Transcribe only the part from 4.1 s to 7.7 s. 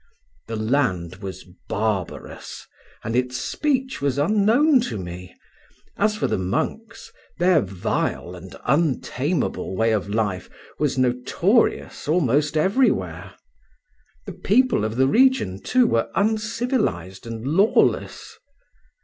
unknown to me; as for the monks, their